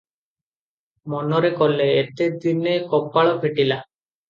ମନରେ 1.15 1.51
କଲେ, 1.61 1.87
ଏତେ 1.99 2.31
ଦିନେ 2.47 2.75
କପାଳ 2.95 3.39
ଫିଟିଲା। 3.47 3.81